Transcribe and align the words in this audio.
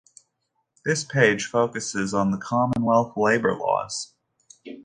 This 0.83 1.03
page 1.03 1.45
focuses 1.45 2.11
on 2.11 2.31
the 2.31 2.39
Commonwealth 2.39 3.15
labour 3.15 3.55
laws. 3.55 4.15